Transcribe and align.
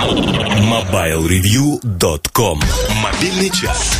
MobileReview.com 0.00 2.58
Мобильный 3.02 3.50
час. 3.50 3.98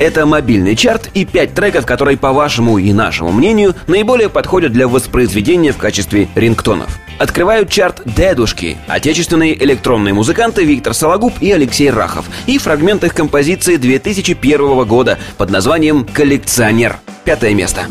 Это 0.00 0.26
мобильный 0.26 0.74
чарт 0.74 1.08
и 1.14 1.24
пять 1.24 1.54
треков, 1.54 1.86
которые, 1.86 2.18
по 2.18 2.32
вашему 2.32 2.78
и 2.78 2.92
нашему 2.92 3.30
мнению, 3.30 3.76
наиболее 3.86 4.30
подходят 4.30 4.72
для 4.72 4.88
воспроизведения 4.88 5.72
в 5.72 5.76
качестве 5.76 6.26
рингтонов. 6.34 6.98
Открывают 7.18 7.70
чарт 7.70 8.02
«Дедушки»— 8.04 8.78
отечественные 8.88 9.62
электронные 9.62 10.12
музыканты 10.12 10.64
Виктор 10.64 10.92
Сологуб 10.92 11.34
и 11.40 11.52
Алексей 11.52 11.90
Рахов 11.90 12.24
и 12.46 12.58
фрагмент 12.58 13.04
их 13.04 13.14
композиции 13.14 13.76
2001 13.76 14.84
года 14.86 15.20
под 15.36 15.50
названием 15.50 16.04
«Коллекционер». 16.04 16.96
Пятое 17.24 17.54
место. 17.54 17.86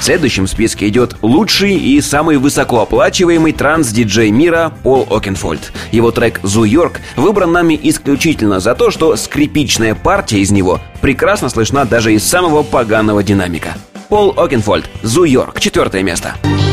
В 0.00 0.04
следующем 0.04 0.46
списке 0.46 0.88
идет 0.88 1.16
лучший 1.22 1.74
и 1.74 2.00
самый 2.00 2.36
высокооплачиваемый 2.36 3.52
транс-диджей 3.52 4.30
мира 4.30 4.72
Пол 4.82 5.06
Окенфольд. 5.10 5.72
Его 5.90 6.10
трек 6.12 6.40
«Зу 6.42 6.64
Йорк» 6.64 7.00
выбран 7.16 7.52
нами 7.52 7.78
исключительно 7.82 8.60
за 8.60 8.74
то, 8.74 8.90
что 8.90 9.16
скрипичная 9.16 9.94
партия 9.94 10.40
из 10.40 10.50
него 10.50 10.80
прекрасно 11.00 11.48
слышна 11.48 11.84
даже 11.84 12.14
из 12.14 12.24
самого 12.24 12.62
поганого 12.62 13.22
динамика. 13.22 13.74
Пол 14.08 14.32
Окенфольд, 14.36 14.88
«Зу 15.02 15.24
Йорк», 15.24 15.60
четвертое 15.60 16.02
место. 16.02 16.34
В 16.42 16.67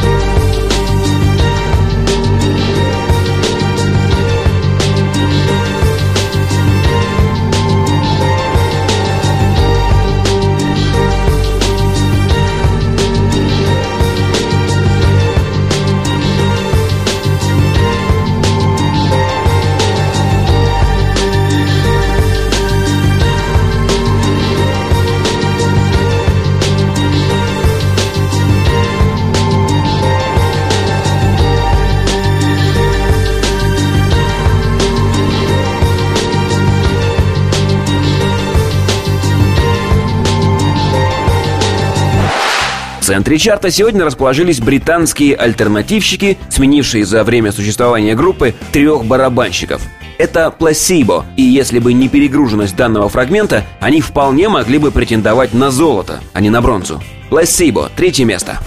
центре 43.06 43.38
чарта 43.38 43.70
сегодня 43.70 44.04
расположились 44.04 44.60
британские 44.60 45.36
альтернативщики, 45.36 46.40
сменившие 46.50 47.06
за 47.06 47.24
время 47.24 47.52
существования 47.52 48.16
группы 48.16 48.56
трех 48.72 49.06
барабанщиков. 49.06 49.84
Это 50.18 50.52
Placebo, 50.58 51.24
и 51.38 51.44
если 51.44 51.78
бы 51.78 51.94
не 51.94 52.10
перегруженность 52.10 52.76
данного 52.76 53.08
фрагмента, 53.08 53.64
они 53.80 54.02
вполне 54.02 54.50
могли 54.50 54.80
бы 54.80 54.90
претендовать 54.90 55.54
на 55.54 55.70
золото, 55.70 56.20
а 56.34 56.42
не 56.42 56.50
на 56.50 56.64
бронзу. 56.64 57.00
Placebo, 57.30 57.92
третье 57.96 58.26
место. 58.26 58.58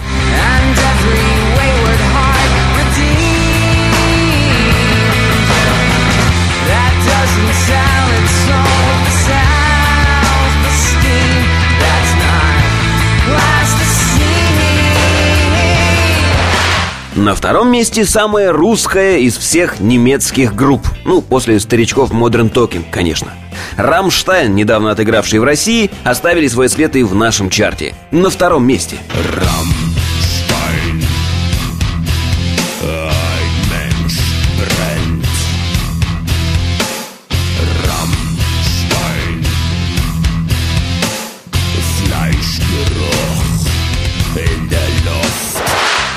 На 17.19 17.35
втором 17.35 17.73
месте 17.73 18.05
самая 18.05 18.53
русская 18.53 19.19
из 19.19 19.37
всех 19.37 19.81
немецких 19.81 20.55
групп. 20.55 20.87
Ну, 21.05 21.21
после 21.21 21.59
старичков 21.59 22.13
Modern 22.13 22.49
Talking, 22.49 22.85
конечно. 22.93 23.33
Рамштайн, 23.77 24.55
недавно 24.55 24.93
отыгравшие 24.93 25.41
в 25.41 25.45
России, 25.45 25.91
оставили 26.05 26.47
свой 26.47 26.69
след 26.69 26.95
и 26.95 27.03
в 27.03 27.17
нашем 27.17 27.51
чарте. 27.51 27.97
На 28.13 28.31
втором 28.31 28.65
месте. 28.65 28.99
Rammstein. 29.35 29.88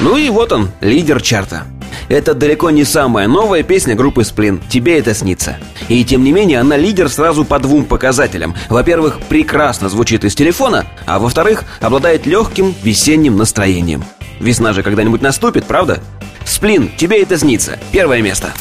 Ну 0.01 0.17
и 0.17 0.31
вот 0.31 0.51
он, 0.51 0.71
лидер 0.81 1.21
чарта. 1.21 1.63
Это 2.09 2.33
далеко 2.33 2.71
не 2.71 2.83
самая 2.83 3.27
новая 3.27 3.61
песня 3.61 3.95
группы 3.95 4.23
Сплин 4.23 4.59
«Тебе 4.67 4.97
это 4.97 5.13
снится». 5.13 5.57
И 5.89 6.03
тем 6.03 6.23
не 6.23 6.31
менее, 6.31 6.59
она 6.59 6.75
лидер 6.75 7.07
сразу 7.07 7.45
по 7.45 7.59
двум 7.59 7.85
показателям. 7.85 8.55
Во-первых, 8.67 9.19
прекрасно 9.29 9.89
звучит 9.89 10.25
из 10.25 10.33
телефона, 10.33 10.87
а 11.05 11.19
во-вторых, 11.19 11.65
обладает 11.81 12.25
легким 12.25 12.73
весенним 12.81 13.37
настроением. 13.37 14.03
Весна 14.39 14.73
же 14.73 14.81
когда-нибудь 14.81 15.21
наступит, 15.21 15.65
правда? 15.65 16.01
Сплин 16.45 16.89
«Тебе 16.97 17.21
это 17.21 17.37
снится»— 17.37 17.77
первое 17.91 18.23
место. 18.23 18.51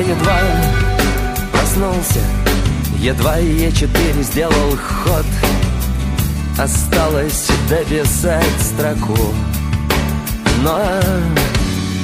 Едва-едва 0.00 0.40
проснулся. 1.52 2.20
Едва 3.02 3.36
Е4 3.38 4.22
сделал 4.22 4.76
ход. 4.76 5.26
Осталось 6.58 7.48
дописать 7.68 8.60
строку. 8.60 9.34
Но 10.62 10.80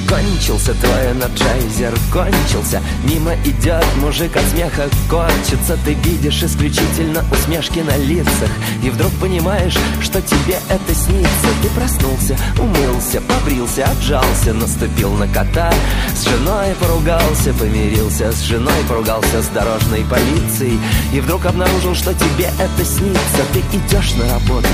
кончился 0.07 0.73
твой 0.73 1.11
Energizer 1.11 1.93
Кончился, 2.11 2.81
мимо 3.03 3.33
идет 3.45 3.85
мужик 3.97 4.35
от 4.35 4.43
смеха 4.43 4.89
Корчится, 5.09 5.77
ты 5.85 5.93
видишь 5.93 6.43
исключительно 6.43 7.23
усмешки 7.31 7.79
на 7.79 7.95
лицах. 7.97 8.49
И 8.83 8.89
вдруг 8.89 9.11
понимаешь, 9.13 9.77
что 10.01 10.21
тебе 10.21 10.59
это 10.69 10.95
снится. 10.95 11.47
Ты 11.61 11.69
проснулся, 11.69 12.37
умылся, 12.59 13.21
побрился, 13.21 13.85
отжался. 13.85 14.53
Наступил 14.53 15.11
на 15.13 15.27
кота, 15.27 15.73
с 16.15 16.23
женой 16.23 16.75
поругался 16.79 17.53
Помирился. 17.53 18.31
С 18.31 18.41
женой, 18.41 18.83
поругался 18.87 19.41
с 19.41 19.47
дорожной 19.47 20.05
полицией. 20.09 20.79
И 21.13 21.19
вдруг 21.19 21.45
обнаружил, 21.45 21.95
что 21.95 22.13
тебе 22.13 22.49
это 22.59 22.85
снится. 22.85 23.41
Ты 23.53 23.59
идешь 23.77 24.13
на 24.15 24.33
работу, 24.33 24.67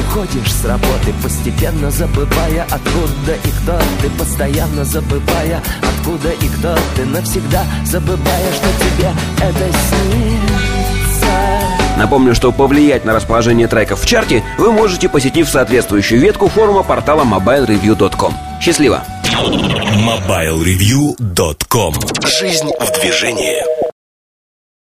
уходишь 0.00 0.52
с 0.52 0.64
работы 0.64 1.14
Постепенно 1.22 1.90
забывая, 1.90 2.66
откуда 2.70 3.34
и 3.44 3.50
кто 3.62 3.78
ты. 4.02 4.10
Постоянно 4.18 4.67
забывая, 4.84 5.60
откуда 5.82 6.30
и 6.30 6.48
кто 6.48 6.76
ты 6.96 7.04
Навсегда 7.04 7.64
забывая, 7.84 8.52
что 8.52 8.68
тебе 8.78 9.10
это 9.40 9.72
снится 9.72 10.68
Напомню, 11.98 12.34
что 12.34 12.52
повлиять 12.52 13.04
на 13.04 13.12
расположение 13.12 13.66
треков 13.66 14.00
в 14.00 14.06
чарте 14.06 14.44
вы 14.56 14.70
можете, 14.70 15.08
посетив 15.08 15.48
соответствующую 15.48 16.20
ветку 16.20 16.46
форума 16.48 16.84
портала 16.84 17.24
mobilereview.com. 17.24 18.32
Счастливо! 18.60 19.02
MobileReview.com 19.34 21.94
Жизнь 22.24 22.70
в 22.80 23.00
движении. 23.00 23.87